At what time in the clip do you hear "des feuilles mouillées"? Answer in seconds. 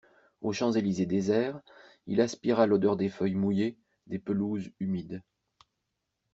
2.97-3.77